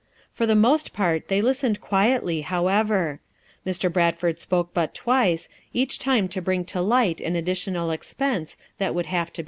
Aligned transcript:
For 0.31 0.47
the 0.47 0.55
most 0.55 0.93
part 0.93 1.27
they 1.27 1.43
listened 1.43 1.79
quietly 1.79 2.41
however; 2.41 3.19
Mr. 3.67 3.93
Bradford 3.93 4.39
spoke 4.39 4.73
but 4.73 4.95
twice, 4.95 5.47
each 5.73 5.99
time 5.99 6.27
to 6.29 6.41
bring 6.41 6.65
to 6.73 6.81
light 6.81 7.21
an 7.21 7.35
additional 7.35 7.91
expense 7.91 8.57
that 8.79 8.95
would 8.95 9.05
have 9.05 9.31
to 9.33 9.37
be 9.37 9.39
met. 9.39 9.39